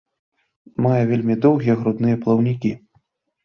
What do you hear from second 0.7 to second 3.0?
Мае вельмі доўгія грудныя плаўнікі.